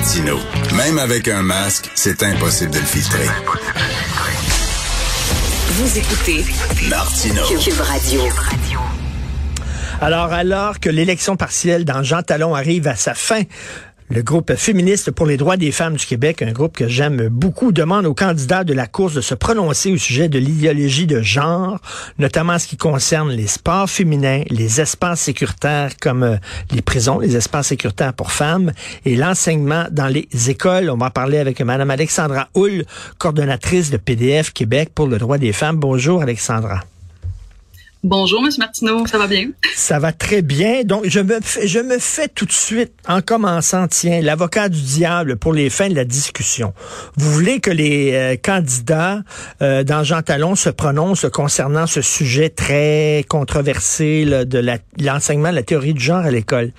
[0.00, 0.38] Martino.
[0.76, 3.26] Même avec un masque, c'est impossible de le filtrer.
[5.72, 6.44] Vous écoutez
[6.88, 7.42] Martino.
[7.62, 8.22] Cube Radio.
[10.00, 13.42] Alors, alors que l'élection partielle dans Jean Talon arrive à sa fin,
[14.10, 17.70] le groupe féministe pour les droits des femmes du Québec, un groupe que j'aime beaucoup,
[17.70, 21.78] demande aux candidats de la course de se prononcer au sujet de l'idéologie de genre,
[22.18, 26.36] notamment en ce qui concerne les sports féminins, les espaces sécuritaires comme euh,
[26.72, 28.72] les prisons, les espaces sécuritaires pour femmes
[29.04, 30.90] et l'enseignement dans les écoles.
[30.90, 32.84] On va parler avec Mme Alexandra Hull,
[33.18, 35.76] coordonnatrice de PDF Québec pour le droit des femmes.
[35.76, 36.80] Bonjour Alexandra.
[38.02, 38.50] Bonjour, M.
[38.58, 39.50] Martineau, ça va bien?
[39.74, 40.84] Ça va très bien.
[40.84, 44.80] Donc, je me, fais, je me fais tout de suite, en commençant, tiens, l'avocat du
[44.80, 46.72] diable pour les fins de la discussion.
[47.16, 49.20] Vous voulez que les euh, candidats
[49.60, 55.62] euh, dans Jean Talon se prononcent concernant ce sujet très controversé de l'enseignement de la
[55.62, 56.72] théorie du genre à l'école.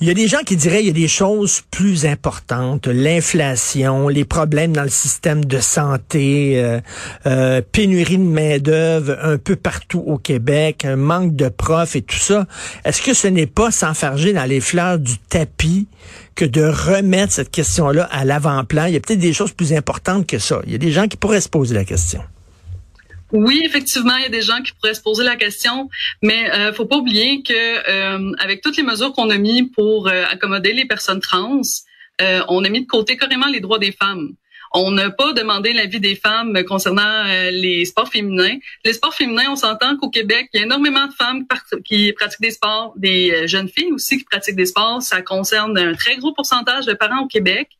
[0.00, 4.06] Il y a des gens qui diraient il y a des choses plus importantes, l'inflation,
[4.06, 6.80] les problèmes dans le système de santé, euh,
[7.26, 12.02] euh, pénurie de main d'œuvre un peu partout au Québec, un manque de profs et
[12.02, 12.46] tout ça.
[12.84, 15.88] Est-ce que ce n'est pas s'enfarger dans les fleurs du tapis
[16.36, 18.84] que de remettre cette question-là à l'avant-plan?
[18.84, 20.60] Il y a peut-être des choses plus importantes que ça.
[20.66, 22.20] Il y a des gens qui pourraient se poser la question.
[23.32, 25.90] Oui, effectivement, il y a des gens qui pourraient se poser la question,
[26.22, 30.08] mais euh, faut pas oublier que euh, avec toutes les mesures qu'on a mis pour
[30.08, 31.60] euh, accommoder les personnes trans,
[32.22, 34.30] euh, on a mis de côté carrément les droits des femmes.
[34.72, 38.58] On n'a pas demandé l'avis des femmes concernant les sports féminins.
[38.84, 41.46] Les sports féminins, on s'entend qu'au Québec, il y a énormément de femmes
[41.86, 45.00] qui pratiquent des sports, des jeunes filles aussi qui pratiquent des sports.
[45.00, 47.70] Ça concerne un très gros pourcentage de parents au Québec.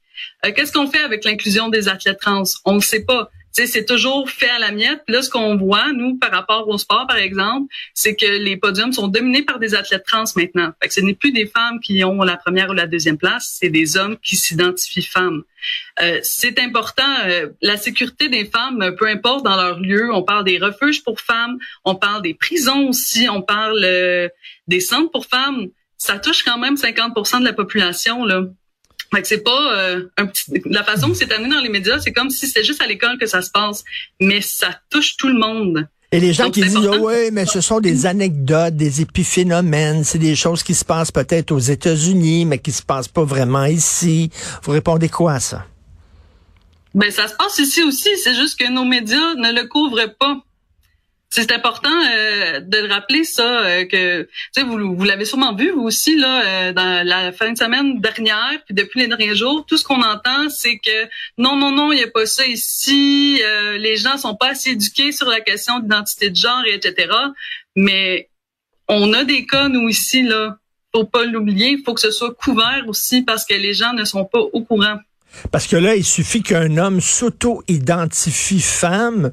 [0.42, 2.44] Qu'est-ce qu'on fait avec l'inclusion des athlètes trans?
[2.64, 3.28] On ne sait pas
[3.66, 5.02] c'est toujours fait à la miette.
[5.08, 8.92] là, ce qu'on voit, nous, par rapport au sport, par exemple, c'est que les podiums
[8.92, 10.72] sont dominés par des athlètes trans maintenant.
[10.80, 13.56] Fait que ce n'est plus des femmes qui ont la première ou la deuxième place,
[13.58, 15.42] c'est des hommes qui s'identifient femmes.
[16.00, 17.16] Euh, c'est important.
[17.26, 20.12] Euh, la sécurité des femmes, peu importe dans leur lieu.
[20.12, 24.28] On parle des refuges pour femmes, on parle des prisons aussi, on parle euh,
[24.66, 25.68] des centres pour femmes.
[25.96, 28.24] Ça touche quand même 50% de la population.
[28.24, 28.42] Là.
[29.14, 31.98] Fait que c'est pas euh, un petit, la façon que c'est amené dans les médias,
[31.98, 33.84] c'est comme si c'était juste à l'école que ça se passe,
[34.20, 35.88] mais ça touche tout le monde.
[36.10, 40.18] Et les gens qui disent oh, oui, mais ce sont des anecdotes, des épiphénomènes, c'est
[40.18, 44.30] des choses qui se passent peut-être aux États-Unis, mais qui se passent pas vraiment ici.
[44.62, 45.66] Vous répondez quoi à ça?
[46.94, 50.38] Ben ça se passe ici aussi, c'est juste que nos médias ne le couvrent pas.
[51.30, 54.26] C'est important euh, de le rappeler ça euh, que
[54.62, 58.58] vous, vous l'avez sûrement vu vous aussi là euh, dans la fin de semaine dernière
[58.64, 61.04] puis depuis les derniers jours tout ce qu'on entend c'est que
[61.36, 63.42] non non non il n'y a pas ça ici
[63.76, 67.12] les gens sont pas assez éduqués sur la question d'identité de genre et etc
[67.76, 68.30] mais
[68.88, 70.56] on a des cas nous ici là.
[70.94, 74.04] Faut pas l'oublier il faut que ce soit couvert aussi parce que les gens ne
[74.04, 74.96] sont pas au courant.
[75.52, 79.32] Parce que là il suffit qu'un homme s'auto-identifie femme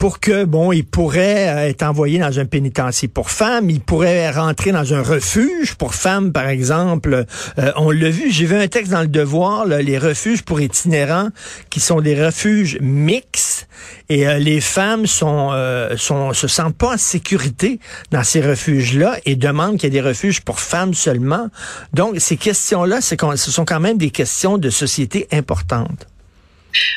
[0.00, 4.30] pour que, bon, il pourrait euh, être envoyé dans un pénitencier pour femmes, il pourrait
[4.30, 7.26] rentrer dans un refuge pour femmes, par exemple.
[7.58, 11.28] Euh, on l'a vu, j'ai vu un texte dans le Devoir, les refuges pour itinérants,
[11.68, 13.68] qui sont des refuges mixtes,
[14.08, 15.50] et euh, les femmes sont,
[15.98, 17.78] sont se sentent pas en sécurité
[18.10, 21.48] dans ces refuges-là et demandent qu'il y ait des refuges pour femmes seulement.
[21.92, 26.09] Donc, ces questions-là, c'est ce sont quand même des questions de société importantes.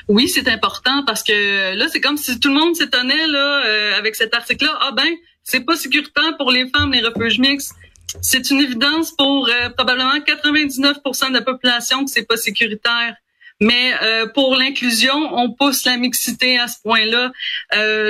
[0.07, 3.97] Oui, c'est important parce que là, c'est comme si tout le monde s'étonnait là euh,
[3.97, 4.77] avec cet article-là.
[4.81, 5.09] Ah ben,
[5.43, 7.73] c'est pas sécuritaire pour les femmes les refuges mixtes.
[8.21, 13.15] C'est une évidence pour euh, probablement 99% de la population que c'est pas sécuritaire.
[13.59, 17.31] Mais euh, pour l'inclusion, on pousse la mixité à ce point-là.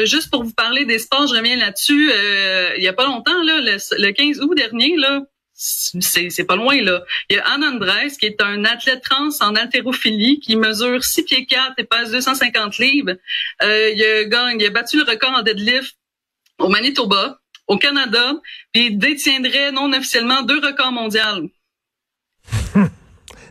[0.06, 2.12] juste pour vous parler des sports, je reviens là-dessus.
[2.78, 5.22] il y a pas longtemps, là, le, le 15 août dernier, là,
[5.56, 7.04] c'est pas loin là.
[7.30, 11.24] Il y a Anne Andres qui est un athlète trans en haltérophilie qui mesure 6
[11.24, 13.16] pieds 4 et pèse 250 livres.
[13.62, 15.96] Euh, il, a, il a battu le record en deadlift
[16.60, 18.34] au Manitoba, au Canada,
[18.72, 21.50] puis il détiendrait non officiellement deux records mondiaux.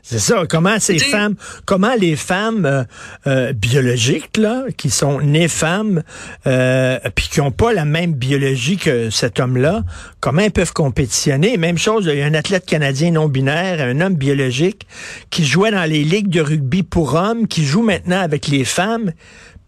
[0.03, 0.45] C'est ça.
[0.49, 2.83] Comment ces femmes, comment les femmes euh,
[3.29, 6.03] euh, biologiques là, qui sont nées femmes,
[6.47, 9.85] euh, puis qui ont pas la même biologie que cet homme-là,
[10.19, 11.57] comment elles peuvent compétitionner?
[11.57, 14.89] Même chose, il y a un athlète canadien non binaire, un homme biologique
[15.31, 19.13] qui jouait dans les ligues de rugby pour hommes, qui joue maintenant avec les femmes,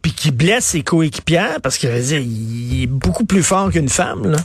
[0.02, 4.38] puis qui blesse ses coéquipières parce qu'il est beaucoup plus fort qu'une femme là.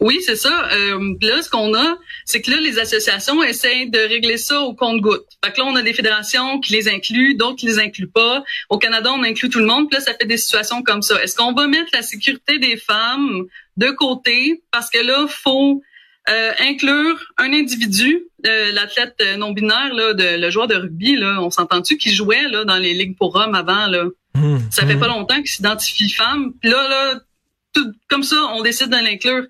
[0.00, 0.68] Oui, c'est ça.
[0.72, 4.74] Euh, là, ce qu'on a, c'est que là, les associations essaient de régler ça au
[4.74, 5.26] compte-goutte.
[5.44, 8.42] Fait que là, on a des fédérations qui les incluent, d'autres qui les incluent pas.
[8.68, 9.88] Au Canada, on inclut tout le monde.
[9.88, 11.22] Puis là, ça fait des situations comme ça.
[11.22, 13.44] Est-ce qu'on va mettre la sécurité des femmes
[13.76, 14.62] de côté?
[14.70, 15.82] Parce que là, faut
[16.28, 21.40] euh, inclure un individu, euh, l'athlète non binaire, là, de, le joueur de rugby, là,
[21.40, 24.04] on s'entend-tu qui jouait là dans les ligues pour hommes avant là?
[24.34, 25.00] Mmh, ça fait mmh.
[25.00, 26.52] pas longtemps qu'il s'identifie femme.
[26.60, 27.20] Puis là, là,
[27.72, 29.44] tout comme ça, on décide de l'inclure.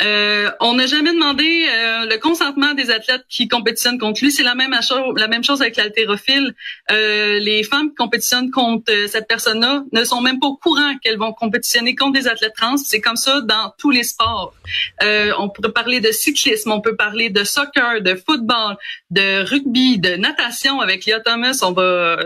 [0.00, 4.30] Euh, on n'a jamais demandé euh, le consentement des athlètes qui compétitionnent contre lui.
[4.30, 6.54] C'est la même chose, la même chose avec l'haltérophile.
[6.92, 10.96] Euh, les femmes qui compétitionnent contre euh, cette personne-là ne sont même pas au courant
[11.02, 12.76] qu'elles vont compétitionner contre des athlètes trans.
[12.76, 14.54] C'est comme ça dans tous les sports.
[15.02, 18.76] Euh, on pourrait parler de cyclisme, on peut parler de soccer, de football,
[19.10, 21.58] de rugby, de natation avec Lia Thomas.
[21.62, 22.18] On va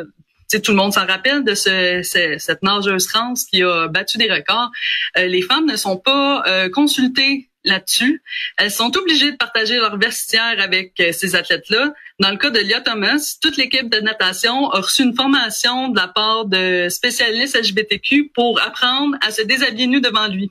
[0.53, 4.19] T'sais, tout le monde s'en rappelle de ce, ce, cette nageuse trans qui a battu
[4.19, 4.71] des records.
[5.17, 8.23] Euh, les femmes ne sont pas euh, consultées là-dessus.
[8.59, 11.95] Elles sont obligées de partager leur vestiaire avec euh, ces athlètes-là.
[12.21, 15.99] Dans le cas de Lia Thomas, toute l'équipe de natation a reçu une formation de
[15.99, 20.51] la part de spécialistes LGBTQ pour apprendre à se déshabiller nu devant lui.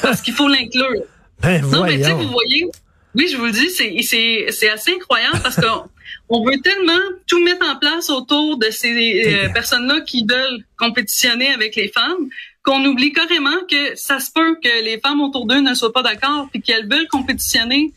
[0.00, 1.02] Parce qu'il faut l'inclure.
[1.40, 2.68] Ben, Non, mais tu sais, vous voyez,
[3.14, 5.66] oui, je vous le dis, c'est assez incroyable parce que
[6.28, 11.48] on veut tellement tout mettre en place autour de ces euh, personnes-là qui veulent compétitionner
[11.50, 12.28] avec les femmes
[12.62, 16.02] qu'on oublie carrément que ça se peut que les femmes autour d'eux ne soient pas
[16.02, 17.92] d'accord puis qu'elles veulent compétitionner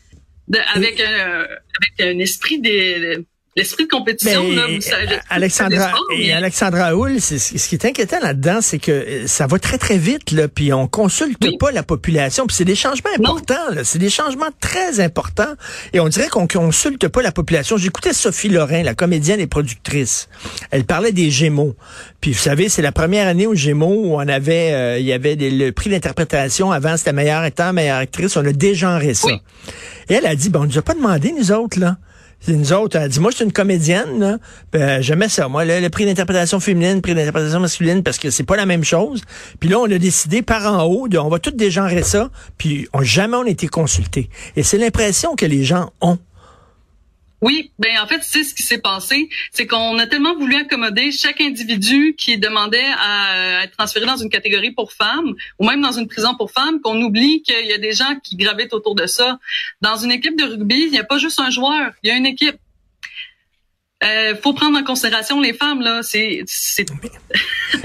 [0.48, 1.46] de- avec un
[1.80, 3.24] avec un esprit de
[3.58, 7.84] l'esprit de compétition Mais, là, vous savez, euh, Alexandra, et Alexandra c'est- ce qui est
[7.84, 11.56] inquiétant là-dedans, c'est que euh, ça va très très vite, là, puis on consulte Oui.
[11.58, 15.54] pas la population, puis c'est des changements importants, là, c'est des changements très importants,
[15.92, 17.76] et on dirait qu'on consulte pas la population.
[17.76, 20.28] J'écoutais Sophie Lorrain, la comédienne et productrice.
[20.70, 21.74] Elle parlait des Gémeaux,
[22.20, 25.12] puis vous savez, c'est la première année aux Gémeaux où on avait, euh, il y
[25.12, 26.70] avait des- le prix d'interprétation.
[26.72, 28.36] Avant, c'était meilleure acteur, meilleure actrice.
[28.36, 29.26] On a dégenré ça.
[29.28, 29.34] Oui.
[30.08, 31.96] Et elle a dit, bon, on nous a pas demandé, nous autres, là.
[32.46, 34.38] Nous autres, elle dit, moi, je suis une comédienne, là.
[34.72, 35.48] Ben, j'aimais ça.
[35.48, 38.64] Moi, le, le prix d'interprétation féminine, le prix d'interprétation masculine, parce que c'est pas la
[38.64, 39.22] même chose.
[39.60, 42.88] Puis là, on a décidé par en haut, de, on va tout dégenrer ça, puis
[42.92, 44.30] on, jamais on a été consulté.
[44.56, 46.18] Et c'est l'impression que les gens ont.
[47.40, 51.12] Oui, ben en fait, c'est ce qui s'est passé, c'est qu'on a tellement voulu accommoder
[51.12, 55.92] chaque individu qui demandait à être transféré dans une catégorie pour femmes ou même dans
[55.92, 59.06] une prison pour femmes qu'on oublie qu'il y a des gens qui gravitent autour de
[59.06, 59.38] ça.
[59.80, 62.16] Dans une équipe de rugby, il n'y a pas juste un joueur, il y a
[62.16, 62.56] une équipe.
[64.04, 66.44] Euh, faut prendre en considération les femmes là, c'est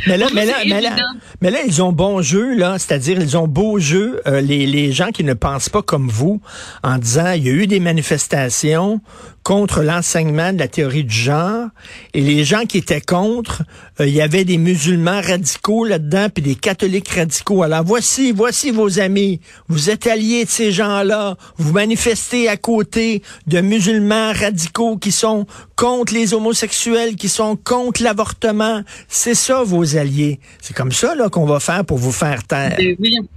[0.05, 0.95] Mais là, mais là, mais là,
[1.41, 2.77] mais là, ils ont bon jeu, là.
[2.77, 6.39] C'est-à-dire, ils ont beau jeu, euh, les, les gens qui ne pensent pas comme vous,
[6.83, 9.01] en disant, il y a eu des manifestations
[9.43, 11.67] contre l'enseignement de la théorie du genre,
[12.13, 13.63] et les gens qui étaient contre,
[13.99, 17.61] euh, il y avait des musulmans radicaux là-dedans, puis des catholiques radicaux.
[17.63, 19.41] Alors, voici, voici vos amis.
[19.67, 21.35] Vous êtes alliés de ces gens-là.
[21.57, 25.45] Vous manifestez à côté de musulmans radicaux qui sont
[25.75, 28.81] contre les homosexuels, qui sont contre l'avortement.
[29.09, 30.39] C'est ça, vos alliés.
[30.61, 32.77] C'est comme ça là qu'on va faire pour vous faire taire.
[32.77, 33.27] Ben.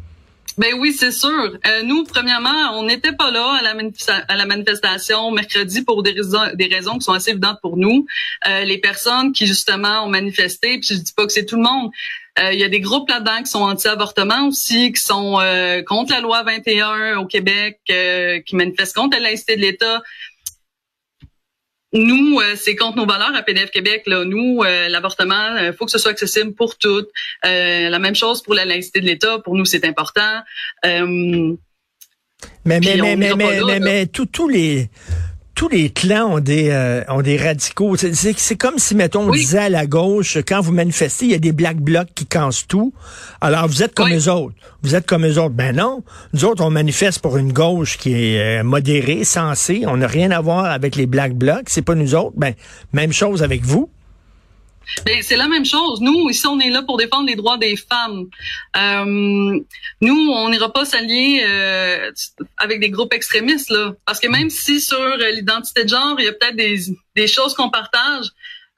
[0.58, 1.58] Ben oui, c'est sûr.
[1.66, 6.66] Euh, nous, premièrement, on n'était pas là à la, manifestation mercredi pour des raisons, des
[6.66, 8.06] raisons qui sont assez évidentes pour nous.
[8.48, 11.62] Euh, les personnes qui justement ont manifesté, puis je dis pas que c'est tout le
[11.62, 11.90] monde.
[12.38, 16.12] euh, Il y a des groupes là-dedans qui sont anti-avortement aussi, qui sont euh, contre
[16.12, 20.02] la loi 21 au Québec, euh, qui manifestent contre la laïcité de l'État.
[21.92, 24.02] Nous, euh, c'est contre nos valeurs à PDF Québec.
[24.06, 24.24] Là.
[24.24, 27.08] Nous, euh, l'avortement, il faut que ce soit accessible pour toutes.
[27.44, 29.38] Euh, la même chose pour la laïcité de l'État.
[29.38, 30.40] Pour nous, c'est important.
[30.84, 31.54] Euh,
[32.64, 34.90] Mais mais mais mais tous les
[35.56, 37.96] tous les clans ont des euh, ont des radicaux.
[37.96, 39.38] C'est- comme si mettons on Oui.
[39.38, 42.66] disait à la gauche quand vous manifestez, il y a des black blocs qui cassent
[42.68, 42.92] tout.
[43.40, 44.16] Alors vous êtes comme Oui.
[44.16, 44.54] eux autres.
[44.82, 45.54] Vous êtes comme eux autres.
[45.54, 49.84] Ben non, nous autres on manifeste pour une gauche qui est euh, modérée, sensée.
[49.86, 51.64] On n'a rien à voir avec les black blocs.
[51.68, 52.34] C'est pas nous autres.
[52.36, 52.52] Ben
[52.92, 53.88] même chose avec vous.
[55.04, 56.00] Ben, c'est la même chose.
[56.00, 58.26] Nous, ici, on est là pour défendre les droits des femmes.
[58.76, 59.60] Euh,
[60.00, 62.10] nous, on n'ira pas s'allier euh,
[62.56, 63.92] avec des groupes extrémistes, là.
[64.04, 67.54] Parce que même si sur euh, l'identité de genre, il y a peut-être des, choses
[67.54, 68.26] qu'on partage,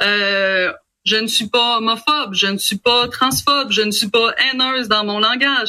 [0.01, 4.89] je ne suis pas homophobe, je ne suis pas transphobe, je ne suis pas haineuse
[4.89, 5.69] dans mon langage.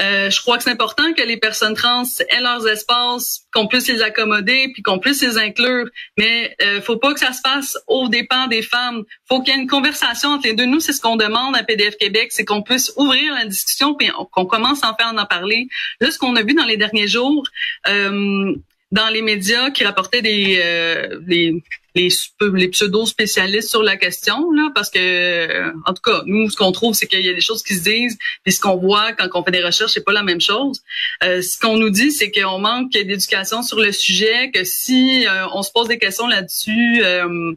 [0.00, 3.88] Euh, je crois que c'est important que les personnes trans aient leurs espaces, qu'on puisse
[3.88, 5.86] les accommoder, puis qu'on puisse les inclure.
[6.16, 9.02] Mais euh, faut pas que ça se passe au dépens des femmes.
[9.28, 10.64] Faut qu'il y ait une conversation entre les deux.
[10.66, 14.10] Nous, c'est ce qu'on demande à PDF Québec, c'est qu'on puisse ouvrir la discussion, puis
[14.18, 15.68] on- qu'on commence en faire en parler.
[16.00, 17.46] Là, ce qu'on a vu dans les derniers jours,
[17.88, 18.54] euh,
[18.92, 21.62] dans les médias qui rapportaient des euh, les
[21.96, 26.22] les, sp- les pseudo spécialistes sur la question là parce que euh, en tout cas
[26.26, 28.60] nous ce qu'on trouve c'est qu'il y a des choses qui se disent puis ce
[28.60, 30.80] qu'on voit quand on fait des recherches c'est pas la même chose
[31.24, 35.46] Euh, ce qu'on nous dit c'est qu'on manque d'éducation sur le sujet que si euh,
[35.52, 37.52] on se pose des questions là-dessus euh,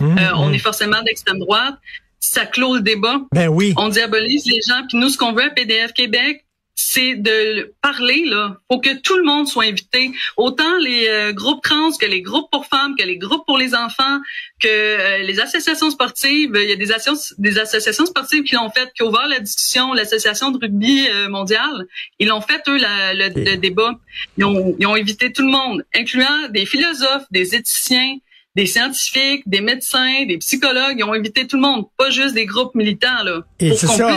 [0.00, 0.54] Hum, euh, on hum.
[0.54, 1.74] est forcément d'extrême droite
[2.20, 3.74] ça clôt le débat Ben oui.
[3.76, 4.82] on diabolise les gens.
[4.88, 6.44] Puis nous, ce qu'on veut à PDF Québec,
[6.80, 8.56] c'est de parler là.
[8.70, 12.50] Faut que tout le monde soit invité, autant les euh, groupes trans que les groupes
[12.50, 14.18] pour femmes, que les groupes pour les enfants,
[14.60, 16.52] que euh, les associations sportives.
[16.54, 19.40] Il y a des, associations, des associations sportives qui l'ont fait, qui ont ouvert la
[19.40, 19.92] discussion.
[19.92, 21.86] L'association de rugby euh, mondiale,
[22.18, 23.92] ils l'ont fait eux le, le, débat.
[24.38, 28.16] Ils ont, ils ont invité tout le monde, incluant des philosophes, des éthiciens,
[28.56, 30.96] des scientifiques, des médecins, des psychologues.
[30.98, 33.22] Ils ont invité tout le monde, pas juste des groupes militants.
[33.24, 34.16] Là, et c'est ça.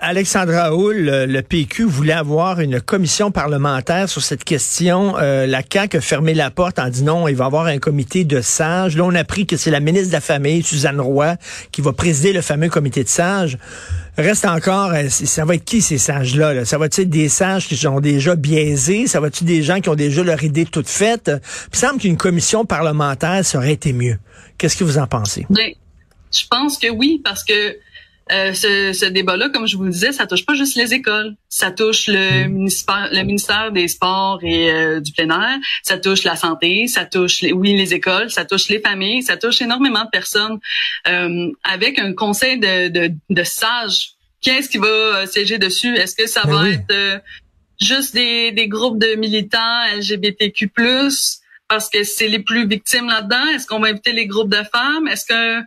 [0.00, 5.16] Alexandra Hull, le, PQ voulait avoir une commission parlementaire sur cette question.
[5.18, 7.78] Euh, la CAQ a fermé la porte en disant non, il va y avoir un
[7.78, 8.96] comité de sages.
[8.96, 11.36] Là, on a appris que c'est la ministre de la Famille, Suzanne Roy,
[11.70, 13.58] qui va présider le fameux comité de sages.
[14.16, 16.64] Reste encore, euh, ça va être qui ces sages-là?
[16.64, 19.08] Ça va être des sages qui sont déjà biaisés?
[19.08, 21.30] Ça va être des gens qui ont déjà leur idée toute faite?
[21.72, 24.18] il semble qu'une commission parlementaire, ça aurait été mieux.
[24.56, 25.46] Qu'est-ce que vous en pensez?
[25.50, 25.72] Ben,
[26.32, 27.76] je pense que oui, parce que
[28.32, 31.36] euh, ce, ce débat-là, comme je vous le disais, ça touche pas juste les écoles,
[31.50, 32.52] ça touche le, hmm.
[32.52, 37.04] ministère, le ministère des Sports et euh, du plein air, ça touche la santé, ça
[37.04, 40.58] touche, les, oui, les écoles, ça touche les familles, ça touche énormément de personnes.
[41.06, 45.94] Euh, avec un conseil de, de, de sages, qui est-ce qui va siéger dessus?
[45.94, 47.22] Est-ce que ça ben va être
[47.80, 50.70] juste des, des groupes de militants LGBTQ+,
[51.68, 53.46] parce que c'est les plus victimes là-dedans?
[53.54, 55.08] Est-ce qu'on va inviter les groupes de femmes?
[55.08, 55.64] Est-ce que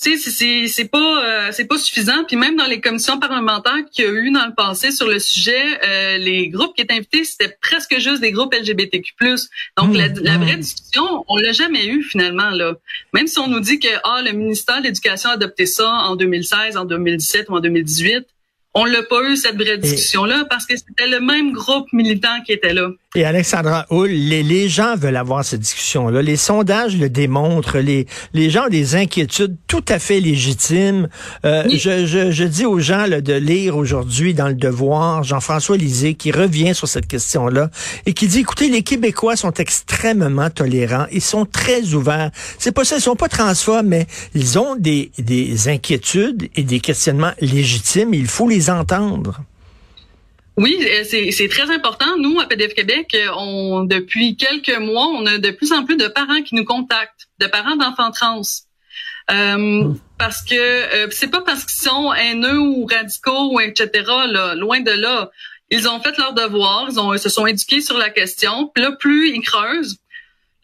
[0.00, 2.22] c'est c'est pas euh, c'est pas suffisant.
[2.24, 5.18] Puis même dans les commissions parlementaires qu'il y a eu dans le passé sur le
[5.18, 9.12] sujet euh, les groupes qui étaient invités c'était presque juste des groupes LGBTQ+
[9.76, 10.60] donc la, la, vraie mmh.
[10.60, 12.74] discussion on l'a jamais eu finalement là.
[13.12, 16.14] Même si on nous dit que ah le ministère de l'éducation a adopté ça en
[16.14, 18.24] 2016 en 2017 ou en 2018
[18.74, 22.40] on l'a pas eu cette vraie discussion là parce que c'était le même groupe militant
[22.44, 26.20] qui était là et Alexandra Hull, les, gens veulent avoir cette discussion-là.
[26.20, 27.78] Les sondages le démontrent.
[27.78, 31.08] Les, les gens ont des inquiétudes tout à fait légitimes.
[31.46, 36.14] Euh, je, je, je, dis aux gens de lire aujourd'hui dans le Devoir Jean-François Lisée
[36.14, 37.70] qui revient sur cette question-là
[38.04, 41.06] et qui dit, écoutez, les Québécois sont extrêmement tolérants.
[41.10, 42.30] Ils sont très ouverts.
[42.58, 46.80] C'est pas ça, ils sont pas transphobes, mais ils ont des, des inquiétudes et des
[46.80, 48.12] questionnements légitimes.
[48.12, 49.40] Il faut les entendre.
[50.58, 52.18] Oui, euh, c'est très important.
[52.18, 55.96] Nous, à PDF Québec, euh, on, depuis quelques mois, on a de plus en plus
[55.96, 58.42] de parents qui nous contactent, de parents d'enfants trans.
[59.30, 64.10] Euh, parce que c'est pas parce qu'ils sont haineux ou radicaux ou etc.
[64.56, 65.30] Loin de là.
[65.70, 68.68] Ils ont fait leur devoir, ils, ont, se sont éduqués sur la question.
[68.74, 69.98] Puis là, plus ils creusent,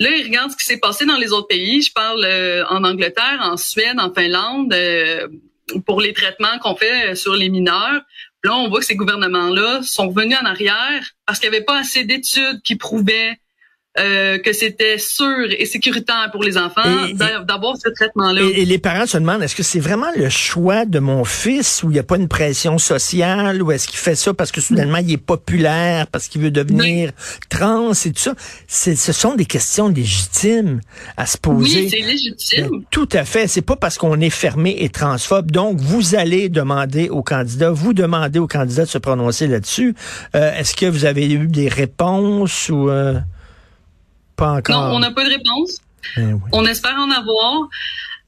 [0.00, 1.82] là, ils regardent ce qui s'est passé dans les autres pays.
[1.82, 2.26] Je parle
[2.68, 4.74] en Angleterre, en Suède, en Finlande,
[5.87, 8.02] pour les traitements qu'on fait sur les mineurs.
[8.42, 11.78] Là, on voit que ces gouvernements-là sont revenus en arrière parce qu'il n'y avait pas
[11.78, 13.38] assez d'études qui prouvaient
[13.96, 16.82] euh, que c'était sûr et sécuritaire pour les enfants
[17.46, 18.42] d'avoir ce traitement-là.
[18.42, 21.90] Et, les parents se demandent, est-ce que c'est vraiment le choix de mon fils où
[21.90, 24.98] il n'y a pas une pression sociale ou est-ce qu'il fait ça parce que soudainement
[24.98, 27.12] il est populaire, parce qu'il veut devenir
[27.48, 28.34] trans et tout ça?
[28.66, 30.80] Ce sont des questions légitimes
[31.16, 31.82] à se poser.
[31.82, 32.68] Oui, c'est légitime.
[32.70, 33.46] Ben, tout à fait.
[33.46, 35.52] C'est pas parce qu'on est fermé et transphobe.
[35.52, 39.94] Donc, vous allez demander aux candidats, vous demandez aux candidats de se prononcer là-dessus.
[40.34, 42.90] Euh, est-ce que vous avez eu des réponses ou...
[42.90, 43.20] Euh...
[44.40, 45.78] Non, on n'a pas de réponse.
[46.16, 46.20] Eh
[46.52, 47.68] on espère en avoir.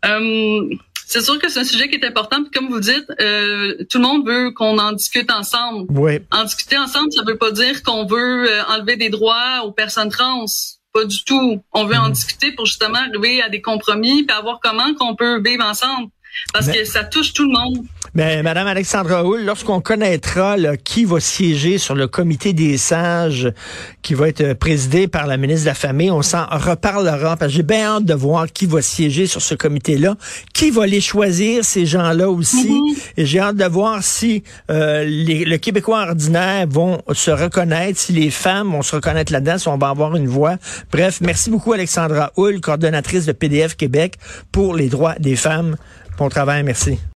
[0.07, 0.69] Euh,
[1.07, 2.43] c'est sûr que c'est un sujet qui est important.
[2.43, 5.87] Puis comme vous dites, euh, tout le monde veut qu'on en discute ensemble.
[5.91, 6.19] Oui.
[6.33, 10.11] En discuter ensemble, ça veut pas dire qu'on veut euh, enlever des droits aux personnes
[10.11, 10.47] trans.
[10.93, 11.63] Pas du tout.
[11.73, 12.13] On veut en mm.
[12.13, 16.09] discuter pour justement arriver à des compromis puis voir comment qu'on peut vivre ensemble.
[16.53, 17.87] Parce que ça touche tout le monde.
[18.15, 23.53] Mais Madame Alexandra Hull, lorsqu'on connaîtra qui va siéger sur le comité des sages
[24.01, 27.57] qui va être présidé par la ministre de la Famille, on s'en reparlera parce que
[27.57, 30.17] j'ai bien hâte de voir qui va siéger sur ce comité-là,
[30.55, 32.97] qui va les choisir ces gens-là aussi, mm-hmm.
[33.19, 38.13] et j'ai hâte de voir si euh, les, le Québécois ordinaire vont se reconnaître, si
[38.13, 40.57] les femmes vont se reconnaître là-dedans, si on va avoir une voix.
[40.91, 44.15] Bref, merci beaucoup Alexandra Hull, coordonnatrice de PDF Québec
[44.53, 45.77] pour les droits des femmes.
[46.17, 46.99] Bon travail, merci.